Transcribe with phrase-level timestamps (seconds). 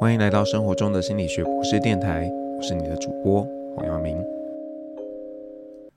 [0.00, 4.16] 欢迎来到生活中的心理学博士电台，我是你的主播黄耀明。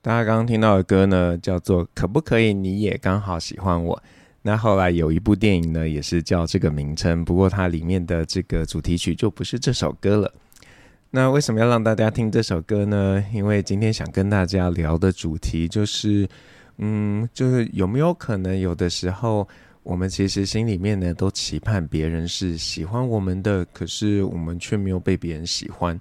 [0.02, 3.96] 大家刚刚听到的歌呢，叫做《可不可以你也刚好喜欢我》。
[4.42, 10.34] 那后来有一部电影呢，也是叫这个名称，不过它里面的这个主题曲就不是这首歌了。
[11.12, 13.24] 那为什么要让大家听这首歌呢？
[13.32, 16.28] 因为今天想跟大家聊的主题就是，
[16.80, 19.48] 嗯，就是有没有可能有的时候，
[19.84, 26.00] 我们其实心里面呢都期盼别人是喜欢我们的，可是我们却没有被别人喜欢。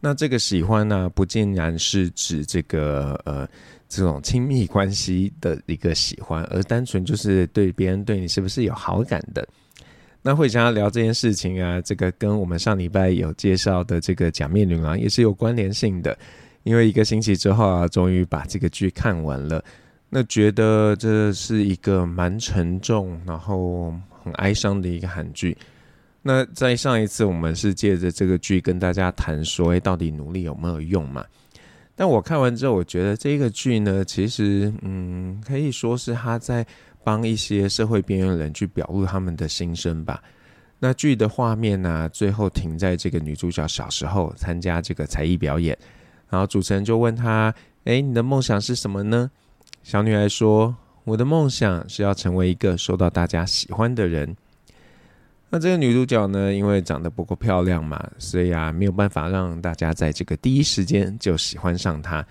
[0.00, 3.48] 那这个喜欢呢，不尽然是指这个呃。
[3.94, 9.46] 这种亲密关系的一个喜欢，而单纯就是对别人对你是不是有好感的。
[10.22, 16.16] 那会想要聊这件事情啊，这个跟我们上礼拜有介绍的这个假面女郎也是有关联性的。
[16.62, 19.62] 因为一个星期之后啊，终于把这个剧看完了，
[20.14, 23.90] 那觉得这是一个蛮沉重，然后
[24.22, 25.56] 很哀伤的一个韩剧。
[26.20, 31.24] 那在上一次我们是借着这个剧跟大家谈说，哎，到底努力有没有用嘛？
[31.96, 36.66] 但我看完之后，我觉得这个剧呢，其实，嗯，可以说是他在
[37.02, 40.22] 帮一些社会边缘人去表露他们的心声吧。
[40.78, 45.74] 那剧的画面呢，最后停在这个女主角小时候参加这个才艺表演，
[46.28, 49.30] 然后主持人就问她：“诶，你的梦想是什么呢？”
[49.82, 54.36] 小女孩说：“我的梦想是要成为一个受到大家喜欢的人。”
[55.50, 62.24] 那这个女主角呢，因为长得不够漂亮嘛，所以啊，没有办法让大家在这个第一时间就喜欢上她。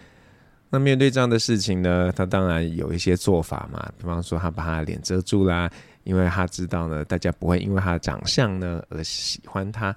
[0.72, 5.70] 那面对这样的事情呢，她当然有一些做法嘛，比方说她把她的脸遮住啦，
[6.04, 9.96] 因为她知道呢，大家不会因为她的长相呢而喜欢她。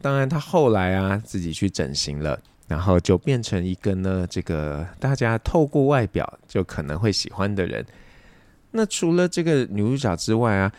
[0.00, 7.84] 当然，她后来啊自己去整形了，然后就变成一个呢，这个大家透过外表就可能会喜欢的人。
[8.70, 10.72] 那除了这个女主角之外啊。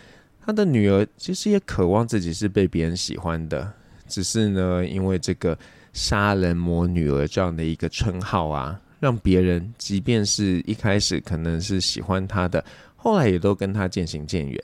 [0.45, 3.71] 她的女儿其实也渴望自己是被别人喜欢的，
[4.09, 5.57] 只是呢，因为这个
[5.95, 12.61] “杀人魔女儿”这样的一个称号啊，让别人即便是一开始可能是喜欢她的，
[12.97, 14.61] 后来也都跟她渐行渐远。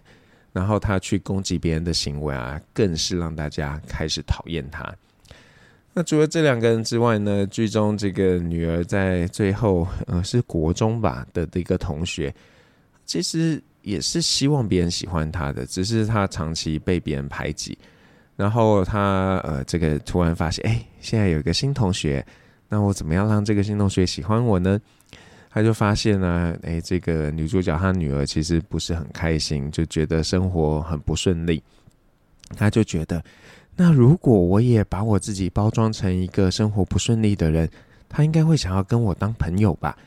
[0.51, 4.93] 然后她去攻击别人的行为啊，更是让大家开始讨厌她。
[5.93, 12.33] 那除了这两个人之外呢，剧中这个女儿在最后，呃，是国中吧的的一个同学，
[13.05, 13.61] 其实。
[13.81, 17.77] 也是希望别人喜欢她的，只是她长期被别人排挤，
[18.35, 22.23] 然后她呃，这个突然发现，哎，现在有一个新同学，
[22.67, 24.77] 那我怎么样让这个新同学喜欢我呢？
[25.49, 31.63] 她就发现呢，哎，这个女主角她女儿其实不是很开心，就觉得生活很不顺利。
[32.57, 33.23] 她就觉得，
[33.81, 37.69] 那如果我也把我自己包装成一个生活不顺利的人，
[38.09, 39.97] 他应该会想要跟我当朋友吧。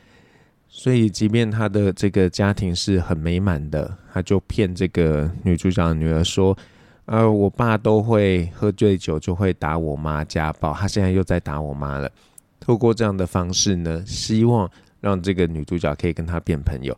[0.69, 6.55] 所以，即便他的这个家庭是很美满的，他就骗这个女主角的女儿说
[7.05, 10.71] ：“呃，我爸都会喝醉酒，就会打我妈，家暴。
[10.71, 12.07] 他现在又在打我妈了。”
[12.61, 14.69] 透过这样的方式呢，希望
[15.01, 16.95] 让这个女主角可以跟他变朋友。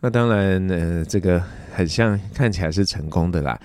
[0.00, 1.40] 那当然，呃，这个
[1.72, 3.60] 很像看起来是成功的啦。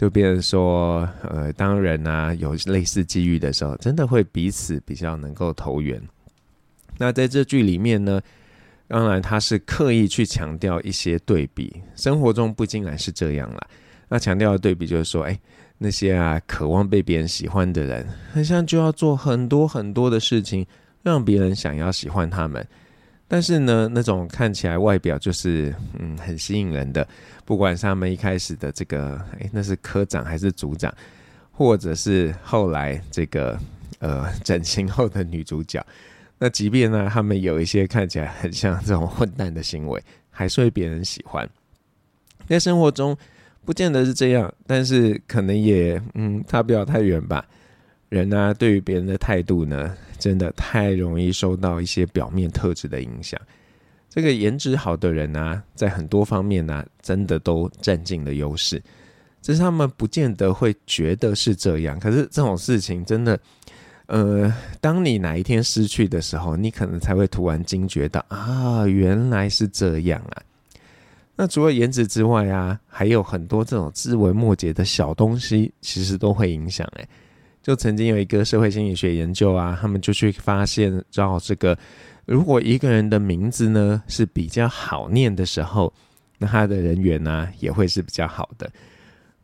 [0.00, 6.00] 就变成说，呃，当人啊有类似机遇的时候，真的会彼此比较能够投缘。
[6.96, 8.18] 那在这剧里面呢，
[8.88, 13.60] 当然，他是刻意去强调一些对比，生活中不竟然是这样啦。
[14.08, 15.38] 那强调的对比就是说，哎，
[15.76, 20.66] 那些啊渴望被别人喜欢的人，好像就要做很多很多的事情，
[21.02, 22.66] 让别人想要喜欢他们。
[23.32, 27.06] 但是呢，那种看起来外表就是嗯很吸引人的，
[27.44, 30.92] 不管是他们一开始的这个，哎，那是科长还是组长，
[31.52, 33.56] 或者是后来这个
[34.00, 35.80] 呃整形后的女主角。
[36.40, 41.48] 那即便呢，他们有一些看起来很像这种混蛋的行为，还是会别人喜欢。
[42.48, 43.16] 在生活中，
[43.64, 47.46] 不见得是这样，但是可能也，嗯，差不了太远吧。
[48.08, 53.40] 人呢、对于别人的态度呢，真的太容易受到一些表面特质的影响。
[54.08, 58.80] 这个颜值好的人呢、在很多方面呢、真的都占尽了优势，
[59.42, 61.98] 只是他们不见得会觉得是这样。
[61.98, 63.40] 可是这种事情真的。
[64.12, 70.42] 呃，当你哪一天失去的时候，你可能才会突然惊觉到啊，原来是这样啊。
[71.36, 76.84] 那除了颜值之外啊，还有很多这种枝微末节的小东西，其实都会影响。
[76.96, 77.08] 哎，
[77.70, 81.78] 就曾经有一个社会心理学研究啊，他们就去发现，照这个，
[82.26, 85.92] 如果一个人的名字呢是比较好念的时候，
[86.38, 88.68] 那他的人缘呢也会是比较好的。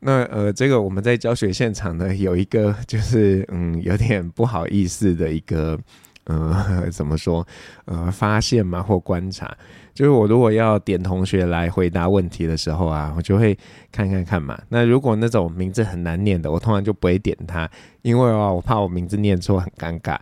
[0.00, 5.78] 那呃，这个我们在教学现场呢，有一个就是嗯，有点不好意思的一个
[6.26, 7.46] 呃， 怎么说？
[7.86, 9.56] 呃，发现嘛，或观察。
[9.94, 13.56] 就是我如果要点同学来回答问题的时候啊，我就会
[13.90, 14.60] 看看看嘛。
[14.68, 17.68] 那如果那种名字很难念的，我通常就不会点他，
[18.02, 20.18] 因为啊，我怕我名字念错很尴尬。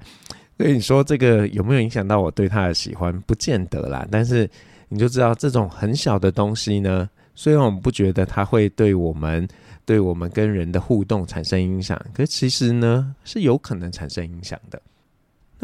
[0.56, 3.18] 所以你说这个有没有影响到我对他的喜欢？
[3.22, 4.06] 不见得啦。
[4.08, 4.48] 但是
[4.88, 9.48] 你就知道这种很小的东西呢，虽然我们不觉得它会对我们、
[9.84, 14.80] 对我们跟人的互动产生影响，可其实呢是有可能产生影响的。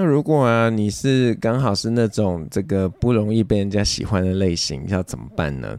[0.00, 5.78] 那如果啊，你是刚好是那种这个不容易被人家喜欢的类型，要怎么办呢？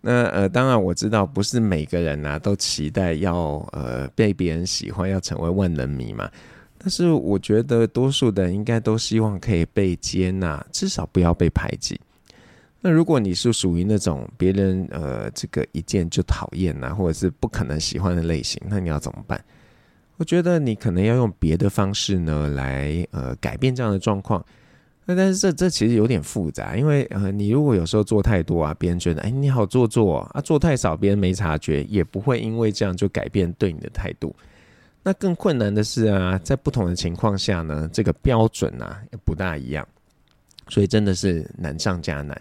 [0.00, 6.30] 那呃，当然我知道不是每个人啊都期待要呃被别人喜欢，要成为万人迷嘛。
[6.78, 12.00] 但是我觉得多数的人应该都希望可以被接纳，至少不要被排挤。
[12.80, 19.44] 那如果你是属于那种别人呃这个一见就讨厌呐，或者是不可能喜欢的类型，那你要怎么办？
[20.18, 24.44] 我觉得你可能要用别的方式呢，来呃改变这样的状况。
[25.04, 34.34] 那但是这这其实有点复杂，因为呃你如果有时候做太多啊，别人觉得哎你好做作啊，做太少别人没察觉，也不会因为这样就改变对你的态度。
[35.02, 39.86] 那更困难的是啊，在不同的情况下呢，这个标准啊也不大一样，
[40.68, 42.40] 所以真的是难上加难。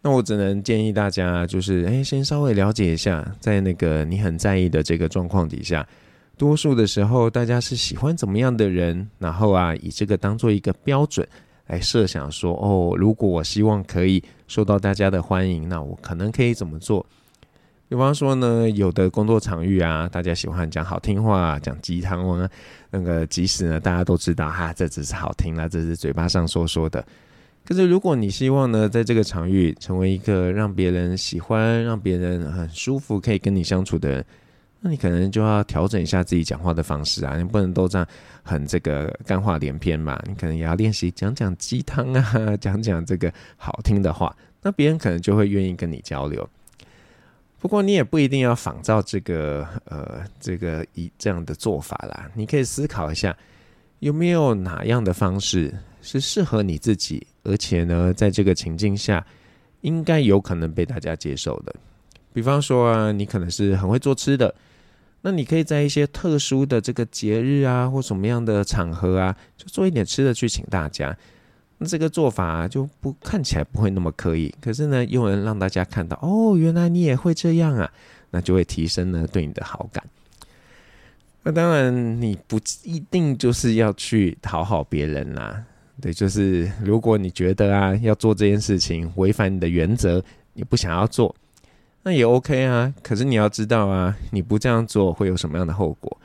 [0.00, 5.86] 那我只能建议大家，就是哎先稍微了解一下，在那个你很在意的这个状况底下。
[6.42, 11.24] 多数的时候，大家是喜欢怎么样的人，然后啊，以这个当做一个标准
[11.68, 17.06] 来设想说，哦，如果我希望可以受到大家的欢迎，那我可能可以怎么做？
[17.88, 22.50] 比方说呢，有的工作场域啊，大家喜欢讲好听话，讲鸡汤啊，
[22.90, 27.06] 那个即使呢，大家都知道哈，这只是好听啦，这是嘴巴上说说的。
[27.64, 34.26] 可是如果你希望呢，在这个场域成为一个让别人喜欢、让别人很舒服、可以跟你相处的人。
[34.84, 38.04] 那你可能就要调整一下自己讲话的方式啊，你不能都这样
[38.42, 46.48] 很这个干话连篇嘛，你可能也要练习讲讲鸡汤啊， 讲讲这个好听的话，那别人可能就会愿意跟你交流。
[47.60, 53.36] 不过你也不一定要仿照这个呃这个以这样的做法啦，你可以思考一下，
[54.00, 59.24] 有没有哪样的方式是适合你自己，而且呢，在这个情境下
[59.82, 61.72] 应该有可能被大家接受的。
[62.32, 64.52] 比方说啊，你可能是很会做吃的。
[65.22, 71.16] 那你可以在一些特殊的这个节日啊，或什么样的场合啊，就做一点吃的去请大家。
[71.78, 77.90] 那这个做法，就不看起来不会那么刻意，可是呢，又能让大家看到哦，原来你也会这样啊，
[78.30, 80.04] 那就会提升呢对你的好感。
[81.44, 85.64] 那当然，你不一定就是要去讨好别人啦。
[86.00, 90.22] 对，就是如果你觉得啊，要做这件事情违反你的原则，
[90.54, 91.34] 你不想要做。
[92.02, 96.18] 那也 OK 啊，可是你要知道啊，你不这样做会有什么样的后果？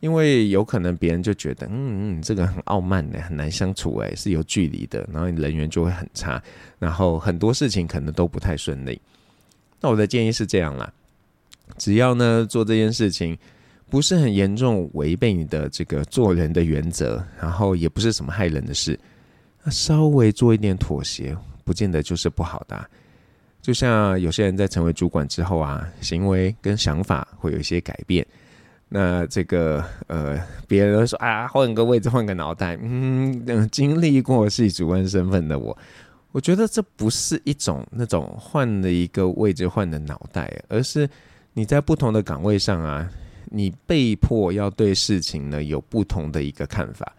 [0.00, 6.40] 因为有可能别人就觉得，嗯嗯，这个很傲慢的，很难相处诶，是有距离的，然后你人缘就会很差，
[6.78, 9.00] 然后很多事情可能都不太顺利。
[9.80, 10.92] 那我的建议是这样啦，
[11.78, 13.36] 只要呢做这件事情
[13.90, 18.96] 不是很严重违背你的这个做人的原则，然后也不是什么害人的事，
[19.64, 22.88] 那稍微做一点妥协，不见得就是不好的。
[23.60, 28.26] 就像有些人在成为主管之后啊，行为跟想法会有一些改变。
[28.88, 32.78] 那这个呃，别人说啊，换个位置，换个脑袋。
[32.80, 35.76] 嗯，经历过系主任身份的我，
[36.32, 41.06] 我觉得这不是一种那种换了一个位置换的脑袋，而是
[41.52, 43.06] 你在不同的岗位上啊，
[43.50, 47.12] 你被迫要对事情呢有不同的一个看法。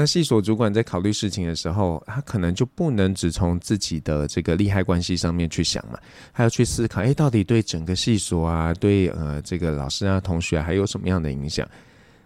[0.00, 5.98] 那系所主管在考虑事情的时候，他可能就不能只从自己的这个利害关系上面去想嘛，
[6.30, 11.68] 还要去思考，哎，到底对整个系所啊，对呃这个老师啊、同学啊，还有什么样的影响？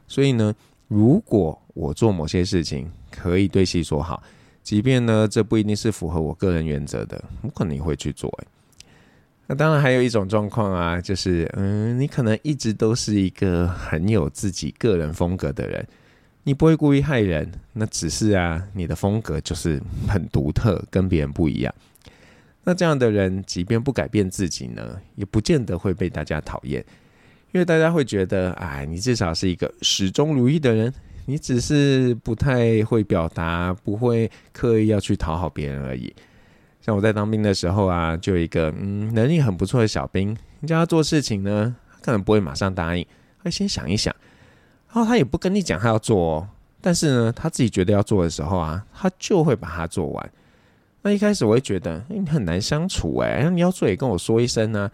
[0.06, 0.54] 所以呢，
[0.86, 4.22] 如果我做某些事情可以对系所好，
[4.62, 8.28] 即便呢这不一定是符合我个人原则的，我可能会去做。
[8.42, 8.46] 哎，
[9.46, 15.88] 那当然还有一种状况啊，就是嗯，你可能一直都是一个很有自己个人风格的人。
[16.44, 21.72] 你不会故意害人，那只是啊，你的风格就是很独特，跟别人不一样。
[22.64, 26.84] 那这样的人，即便不改变自己呢，也不见得会被大家讨厌，
[27.52, 30.92] 因为大家会觉得，哎，你至少是一个始终如一的人，
[31.26, 36.12] 你只是不太会表达，不会刻意要去讨好别人而已。
[36.80, 43.06] 像我在当兵的时候啊，就有一个嗯能力很不错的小兵，你叫他做事情呢，他可能不会马上答应，
[43.44, 44.12] 会先想一想。
[44.92, 46.48] 然后他也不跟你讲他要做哦，
[46.80, 50.30] 但是呢，他自己觉得要做的时候啊，他就会把它做完。
[51.00, 54.90] 那一开始我会觉得，欸，你很难相处哎，你要做也跟我说一声呢。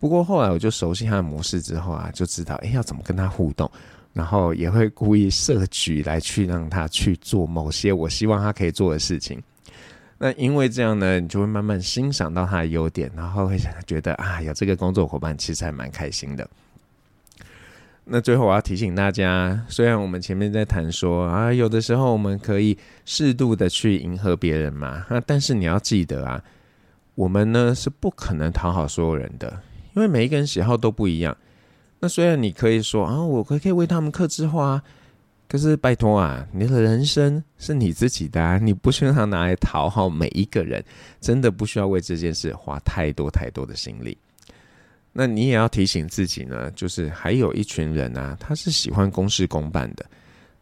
[0.00, 3.70] 不过后来我就熟悉他的模式之后啊，就知道哎，要怎么跟他互动，
[4.12, 9.42] 然后也会故意设局来去让他去做某些我希望他可以做的事情。
[10.16, 16.48] 那因为这样呢，你就会慢慢欣赏到他的优点，然后会觉得啊，有这个工作伙伴其实还蛮开心的。
[18.06, 26.42] 那最后我要提醒大家，虽然我们前面在谈说啊，有的时候我们可以适度的去迎合别人嘛，那但是你要记得啊，
[27.14, 29.58] 我们呢是不可能讨好所有人的，
[29.94, 31.34] 因为每一个人喜好都不一样。
[32.00, 34.82] 那虽然你可以说啊，我可可以为他们克制化，
[35.48, 40.84] 可是拜托啊，你的人生是你自己的啊，你不需要拿来讨好每一个人，
[41.22, 44.18] 真的不需要为这件事花太多太多的心力。
[45.16, 50.04] 那你也要提醒自己呢，就是还有一群人啊，他是喜欢公事公办的。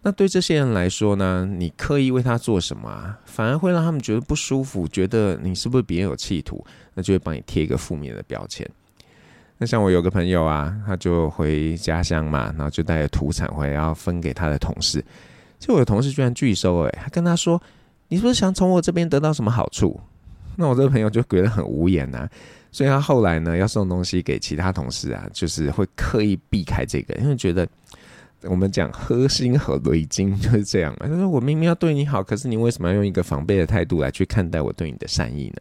[0.03, 8.69] 那对这些人来说呢，你刻意为他做什么啊，反而会让他们觉得不舒服，觉得你是不是别有企图，那就会帮你贴一个负面的标签。
[9.59, 15.03] 那像我有个朋友啊，他就回家乡嘛，然后就带着土产回来要分给他的同事。
[15.59, 17.63] 结果我的同事居然拒收，诶，他跟他说
[18.09, 20.01] ：“你是不是想从我这边得到什么好处？”
[20.59, 22.29] 那我这个朋友就觉得很无言呐、
[22.73, 27.69] 所以他后来呢要送东西给其他同事啊，就是会刻意避开这个，因为觉得
[28.45, 31.07] 我们讲核心和雷金就是这样嘛。
[31.07, 35.61] 他说：“我明明要对你好，可是你为什么要用一个防备的态度来去看待我对你的善意呢？”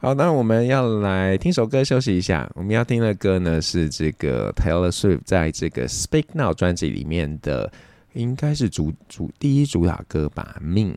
[0.00, 2.50] 好，那我们要来听首歌休息一下。
[2.56, 7.70] 我们要听的歌呢是这个 Taylor Swift 在这个 Speak Now 专辑里面的，
[8.14, 10.94] 应该是主主第一主打歌吧，Mean。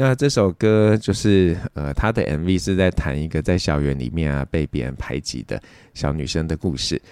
[0.00, 5.60] 那这首歌就是呃，他的 MV 是在谈一个在校园里面啊被别人排挤的
[5.92, 7.02] 小女生的故事。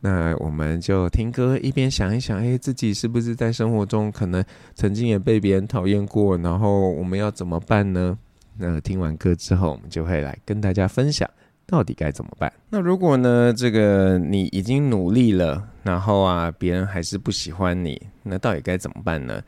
[0.00, 4.42] 那我们就听歌一边想一想，哎，自己是不是在生活中可能
[4.74, 6.38] 曾经也被别人讨厌过？
[6.38, 8.16] 然后我们要怎么办呢？
[8.56, 11.28] 那听完歌之后，我们就会来跟大家分享
[11.66, 12.50] 到底该怎么办。
[12.70, 19.42] 那如果呢，这个你已经努力了，然后啊，别人还是不喜欢你，那到底该怎么办呢？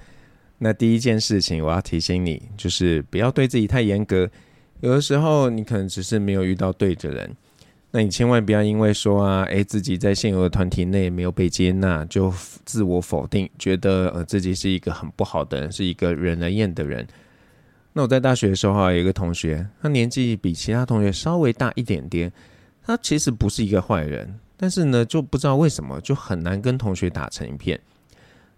[0.65, 4.31] 那第一件事情，我要提醒你，就是不要对自己太严格。
[4.79, 7.37] 有的时候，你可能只是没有遇到对的人，
[7.91, 12.33] 那你千万不要因为说啊，诶，自己在现有的团体内没有被接纳，就
[12.65, 17.05] 自我否定，觉得呃自己是一个很不好的人，是一个惹人厌的人。
[17.93, 22.33] 那我在大学的时候，有一个同学，他年纪比其他同学稍微大一点点。
[22.85, 27.79] 他其实不是一个坏人，但是呢，就不知道为什么就很难跟同学打成一片。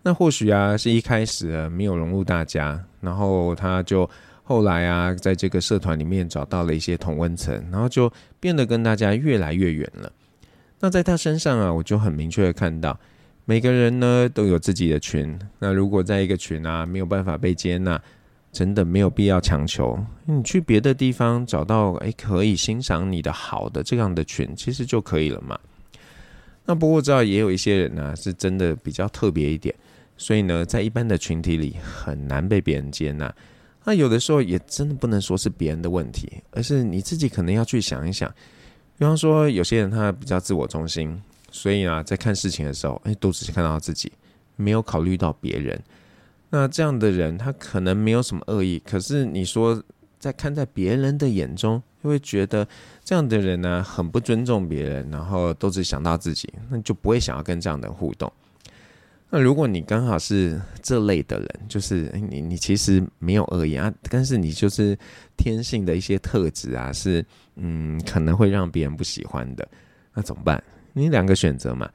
[0.07, 4.09] 那或许啊，是一开始没有融入大家，然后他就
[4.43, 10.13] 后来啊，在这个社团里面找到了一些同温层，然后就变得跟大家越来越远了。
[10.79, 13.01] 那在他身上啊，我就很明确的看到，
[13.47, 15.39] 每个人呢都有自己的群。
[15.59, 17.99] 那如果在一个群啊没有办法被接纳，
[18.53, 25.59] 真的没有必要强求，你去别的地方找到诶可以欣赏你的好的这样的群，其实就可以了嘛。
[26.67, 29.75] 那不过知道也有一些人呢、是真的比较特别一点，
[30.17, 33.35] 所以呢，在一般的群体里很难被别人接纳。
[33.85, 38.33] 那有的时候也真的不能说是别人的问题，而是你自己可能要去想一想。
[38.97, 44.11] 比方说，有些人他比较自我中心，所以啊，在看事情的时候，诶都只是看到自己，
[44.57, 45.79] 没有考虑到别人。
[46.49, 49.83] 那这样的人，他可能没有什么恶意，可是你说
[50.19, 52.67] 在看在别人的眼中，就会觉得
[53.05, 58.33] 这样的人呢，很不尊重别人，然后都只想到自己，那就不会想要跟这样的人互动。
[59.35, 64.97] 那如果你刚好是这类的人，就是你你其实没有恶意啊，但是你就是
[65.37, 67.27] 天性的一些特质啊，是
[67.57, 69.69] 嗯可能会让别人不喜欢的，
[70.15, 70.63] 那怎么办？
[70.93, 71.91] 你两个选择嘛。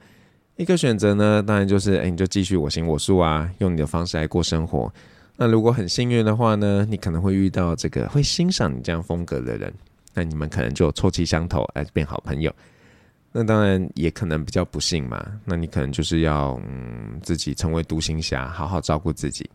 [0.56, 4.92] 一个选择呢，当然就是，哎，你就继续我行我素啊，用你的方式来过生活。
[5.36, 9.72] 那如果很幸运的话呢，你可能会遇到这个会欣赏你这样风格的人，
[10.12, 12.54] 那你们可能就臭气相投，来变好朋友。
[13.32, 19.48] 那当然也可能比较不幸嘛，那你可能就是要嗯自己成为独行侠，好好照顾自己。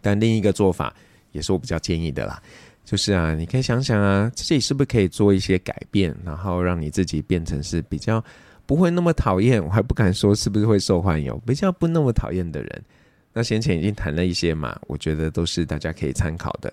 [0.00, 0.94] 但另一个做法
[1.30, 2.42] 也是我比较建议的啦，
[2.84, 8.22] 就是啊，你可以想想啊，自己是不是可以做一些改变，然后让你自己变成是比较。
[8.64, 11.36] 不会那么讨厌，我还不敢说是不是会受欢迎。
[11.44, 12.84] 比较不那么讨厌的人，
[13.32, 16.72] 那先前已经谈了一些嘛，我觉得都是大家可以参考的。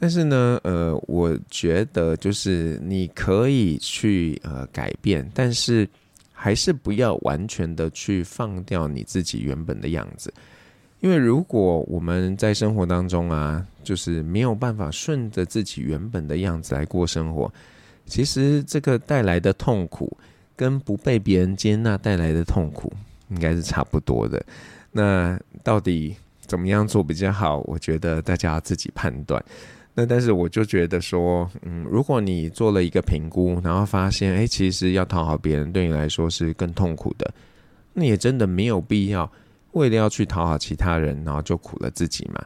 [0.00, 5.86] 但是呢，呃，我觉得就是你可以去呃改变，但是
[6.32, 10.32] 还是不要完全的去放掉你自己原本的样子，
[11.00, 17.52] 因为如果我们在生活当中啊，就是没有办法顺着自己原本的样子来过生活，
[18.06, 20.16] 其实这个带来的痛苦。
[20.56, 22.92] 跟不被别人接纳带来的痛苦
[23.30, 24.44] 应该是差不多的。
[24.92, 27.60] 那到底怎么样做比较好？
[27.60, 29.42] 我觉得大家自己判断。
[30.06, 37.32] 但是我就觉得说，嗯，如果你做了一个评估，然后发现，哎，其实要讨好别人对你来说是更痛苦的，
[37.92, 39.30] 那也真的没有必要
[39.72, 42.44] 为了要去讨好其他人，然后就苦了自己嘛。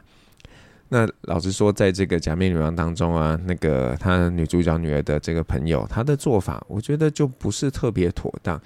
[0.87, 8.61] 那老实说，在这个假面女王当中啊，那个她女主角女儿的这个朋友，她的做法，我觉得就不是特别妥当。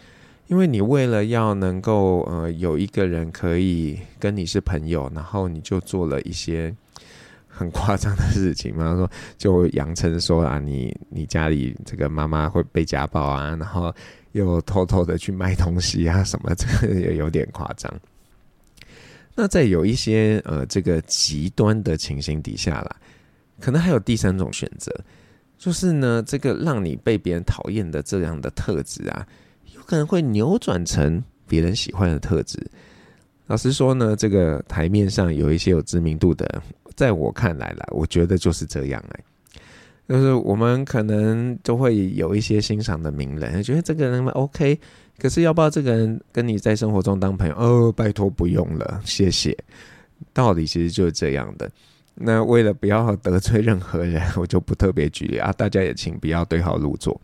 [0.48, 6.76] 因为你为了要能够呃有一个人可以跟你是朋友，然后你就做了一些
[7.50, 13.94] 很夸张的事情嘛，说就扬称说啊，你你家里这个妈妈会被家暴啊，然后
[14.32, 17.94] 又偷偷的去卖东西啊什么， 这个也有点夸张。
[19.36, 22.96] 那在有一些呃这个极端的情形底下啦，
[23.60, 24.94] 可能还有第三种选择，
[25.58, 29.28] 就是呢这个让你被别人讨厌的这样的特质啊。
[29.76, 32.60] 有可能会扭转成别人喜欢的特质。
[33.48, 36.62] 老实说呢，这个台面上有一些有知名度的，
[37.00, 39.24] 在我看来啦，我觉得就是这样哎。
[40.10, 44.78] 就是我们可能都会有一些欣赏的名人，觉得这个人 OK，
[45.18, 47.56] 可是要不要这个人跟你在生活中当朋友？
[47.56, 49.58] 哦，拜托不用了，谢谢。
[50.34, 51.72] 道理其实就是这样的。
[52.16, 57.18] 那为了不要得罪任何人， 我就不特别举例啊，大家也请不要对号入座。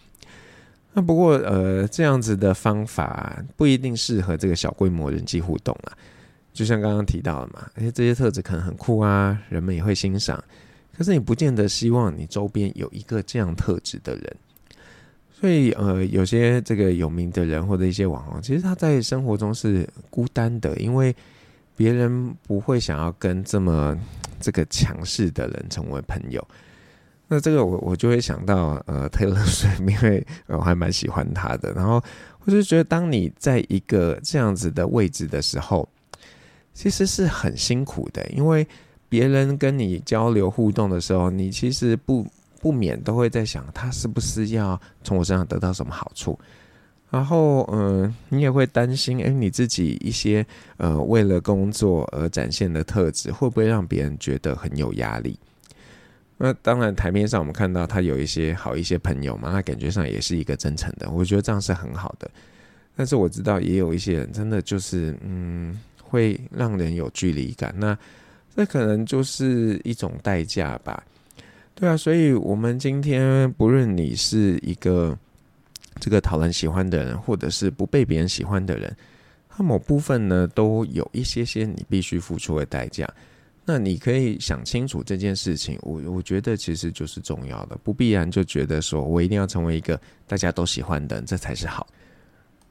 [0.94, 5.92] 那不过，呃，这样子的方法不一定适合这个小规模人际互动啊。
[6.56, 10.44] 就像刚刚提到的嘛，而且这些特质可能很酷啊，人们也会欣赏。
[10.98, 14.36] 可是你不见得希望你周边有一个这样特质的人。
[15.38, 21.14] 所以，呃，有些这个有名的人或者一些网红，其实他在生活中是孤单的，因为
[21.76, 23.96] 别人不会想要跟这么
[24.40, 26.42] 这个强势的人成为朋友。
[27.28, 31.74] 那这个我我就会想到呃，Taylor Swift，因为我还蛮喜欢他的。
[31.74, 32.02] 然后
[32.46, 35.88] 我就觉得，当你在一个这样子的位置的时候，
[36.76, 38.68] 其实是很辛苦的，因为
[39.10, 42.24] 别人跟你交流互动的时候，你其实不
[42.62, 46.38] 不免都会在想，他是不是要从我身上得到什么好处？
[47.10, 55.40] 然后嗯、你也会担心，哎，你自己一些呃为了工作而展现的特质，会不会让别人觉得很有压力？
[56.38, 62.30] 那当然，台面上我们看到他有一些好一些朋友嘛，那感觉上也是一个真诚的，我觉得这样是很好的。
[62.98, 67.98] 但是我知道也有一些人真的就是，嗯，会让人有距离感，那
[68.56, 71.04] 这可能就是一种代价吧。
[71.74, 75.18] 对啊，所以我们今天不论你是一个
[76.00, 78.96] 这个讨人喜欢的人，或者是不被别人喜欢的人，
[79.50, 83.06] 他某部分呢都有一些些你必须付出的代价。
[83.66, 91.86] 那你可以想清楚这件事情，我我觉得其实就是重要的，不必然就觉得说我一定要成为一个大家都喜欢的人，这才是好。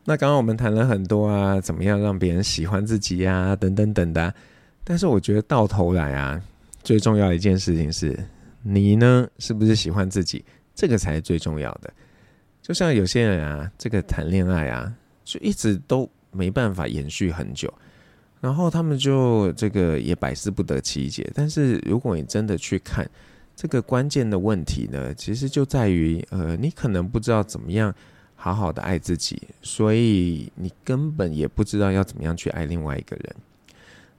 [0.05, 4.35] 那刚刚我们谈了很多啊，怎么样让别人喜欢自己呀、啊，等等等的。
[4.85, 6.41] 但是我觉得到头来啊，
[6.83, 8.19] 最重要一件事情是，
[8.63, 11.91] 你呢是不是喜欢自己，这个才是最重要的。
[12.61, 14.93] 就像有些人啊，这个谈恋爱啊，
[15.25, 17.73] 就一直都没办法延续很久。
[18.41, 23.09] 然后他们就这个也百思不得其解，但是如果你真的去看
[23.57, 27.95] 这个关键的问题呢，其实就在于呃，你可能不知道怎么样
[28.37, 33.37] 好好的爱自己，所以你根本也不知道要怎么样去爱另外一个人。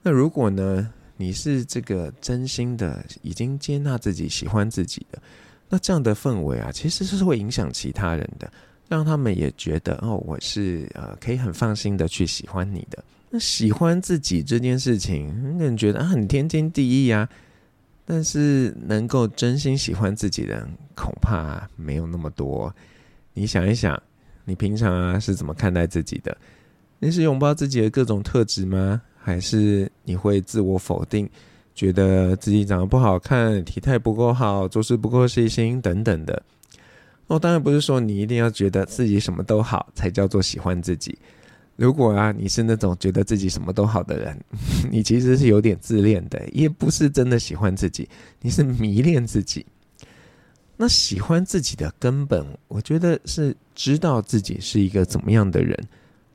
[0.02, 5.22] 那如果呢，你是这个真心的已经接纳自己、喜欢自己的，
[5.70, 8.52] 那这样的氛围啊，其实是会影响其他人的，
[8.88, 13.04] 让他们也觉得哦，我是呃可以很放心的去喜欢你的。
[13.30, 17.28] 那喜欢自己这件事情，你觉得啊很天经地义啊，
[18.06, 22.74] 但是能够真心喜欢自己的人，恐怕没有那么多。
[23.36, 24.02] 你想一想，
[24.46, 26.36] 你平常啊是怎么看待自己的？
[26.98, 29.02] 你是拥抱自己的各种特质吗？
[29.22, 31.30] 还是你会自我否定，
[31.74, 36.42] 觉得自己长得不好看，体态不够好，做事不够细心等等的？
[37.28, 41.18] 哦，当然不是说你一定要觉得自己什么都好才叫做喜欢自己。
[41.76, 44.40] 如果啊，你是那种觉得自己什么都好的人，
[44.90, 48.08] 你其实是有点自恋的，也不是真的喜欢自己，
[48.40, 49.66] 你是迷恋自己。
[50.78, 55.78] 那喜欢自己的根本，我觉得是知道自己是一个怎么样的人，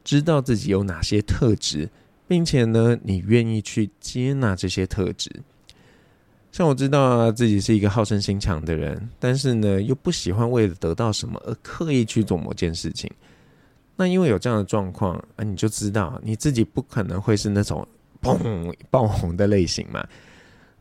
[0.03, 1.89] 知道自己有哪些特质，
[2.27, 5.31] 并且呢，你愿意去接纳这些特质。
[6.53, 13.11] 像我知道啊，自己是一个好胜心强的人，但是呢，又不喜欢为了得到什么而刻意去做某件事情。
[13.95, 17.87] 那因为有这样的状况啊，你就知道你自己不可能会是那种
[18.23, 20.05] 砰爆红的类型嘛。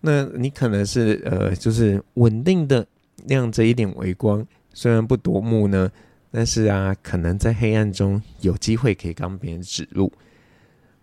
[0.01, 2.87] 那你可能是呃，就是稳定的
[3.25, 5.91] 亮着一点微光，虽然不夺目呢，
[6.31, 10.11] 但是啊，可能在黑暗中有机会可以帮别人指路。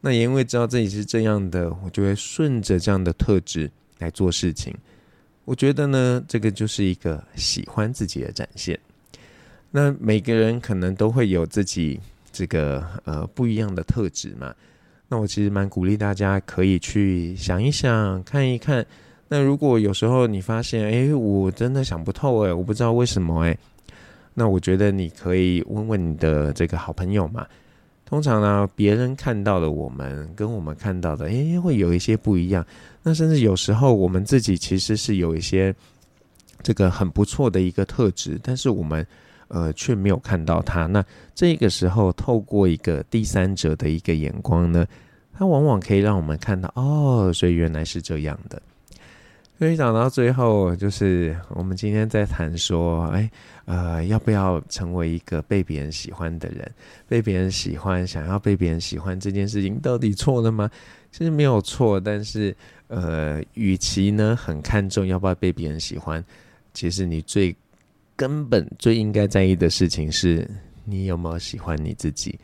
[0.00, 4.74] 那也因为知道自己是这样的，我就会顺着这样的特质来做事情。
[5.44, 8.78] 我觉得呢，这个就是一个喜欢自己的展现。
[9.70, 12.00] 那每个人可能都会有自己
[12.32, 14.54] 这个呃不一样的特质嘛。
[15.08, 18.86] 那我其实蛮鼓励大家可以去想一想，看一看。
[19.28, 23.58] 那如果有时候你发现，诶，我真的想不透，诶，我不知道为什么，诶，
[24.34, 27.46] 那我觉得你可以问问你的这个好朋友嘛。
[28.04, 32.64] 通常呢，别人看到的我们跟我们看到的，诶，会有一些不一样。
[33.02, 35.74] 那甚至有时候我们自己其实是有一些
[36.62, 39.04] 这个很不错的一个特质，但是我们
[39.48, 40.86] 呃却没有看到它。
[40.86, 44.86] 那这个时候，透过一个第三者的一个眼光呢，
[45.36, 48.62] 它往往可以让我们看到，哦，所以原来是这样的。
[49.58, 53.30] 所以讲到最后，就是我们今天在谈说，哎，
[53.64, 56.70] 呃，要不要成为一个被别人喜欢的人？
[57.08, 60.70] 被别人喜欢，想要被别人喜欢这件事情，到底错了吗？
[61.10, 62.54] 其实没有错，但是，
[62.88, 66.22] 呃，与其呢很看重要不要被别人喜欢，
[66.74, 67.56] 其实你最
[68.14, 70.46] 根本、最应该在意的事情是，
[70.84, 72.38] 你有没有喜欢你自己？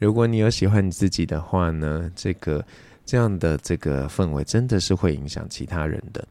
[0.00, 2.64] 如果你有喜欢你自己的话呢，这个
[3.06, 6.26] 这样的这个氛围真的是会影响其他人的。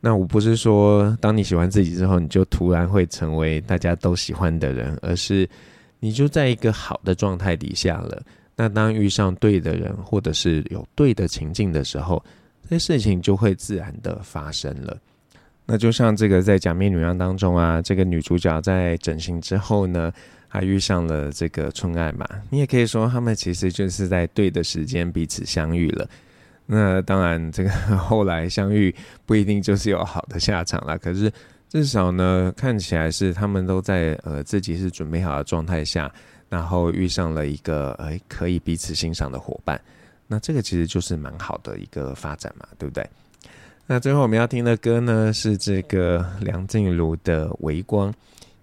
[0.00, 5.48] 那我不是说，当你喜欢自己之后，你就突然会成为大家都喜欢的人，而是
[6.00, 8.22] 你就在一个好的状态底下了。
[8.56, 12.22] 那当遇上对的人，或者是有对的情境的时候，
[12.68, 14.96] 这些事情就会自然的发生了。
[15.64, 20.12] 那就像这个在《假面女郎》当中啊，这个女主角在整形之后呢，
[20.48, 22.28] 还遇上了这个春爱嘛。
[22.50, 26.08] 你也可以说，他们其实就是在对的时间彼此相遇了。
[26.74, 28.94] 那当然，这个 后来相遇
[29.26, 30.96] 不一定就是有好的下场了。
[30.96, 31.30] 可是
[31.68, 36.10] 至少呢，看起来是他们都在呃自己是准备好的状态下，
[36.48, 39.78] 然后遇上了一个呃可以彼此欣赏的伙伴。
[40.26, 43.06] 那这个其实就是蛮好的一个发展嘛，对不对？
[43.86, 48.10] 那最后我们要听的歌呢，是这个梁静茹的《微光》，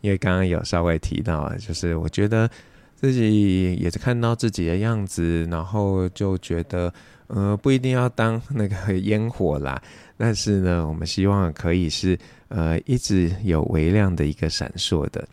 [0.01, 2.49] 因为刚刚有稍微提到啊，就是我觉得
[2.95, 6.91] 自己也是看到自己的样子，然后就觉得。
[7.29, 9.79] 呃，不一定要当那个烟火啦，
[10.17, 15.27] 但是呢，我们希望可以是呃一直有微亮的一个闪烁的。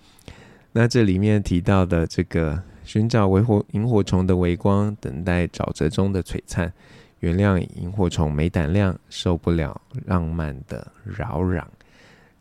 [0.72, 6.70] 那这里面提到的这个寻找微火萤火虫的微光，等待沼泽中的璀璨，
[7.20, 11.64] 原谅萤火虫没胆量，受不了浪漫的扰攘。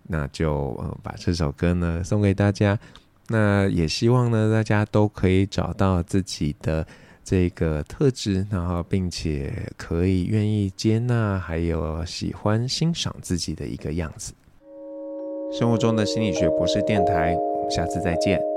[0.04, 2.78] 那就呃把这首歌呢送给大家，
[3.30, 6.86] 那也希望呢大家都可以找到自己的。
[7.26, 14.32] 这个特质，然后并且可以愿意接纳，还有喜欢欣赏自己的一个样子。
[15.52, 18.55] 生活中的心理学博士电台，我们下次再见。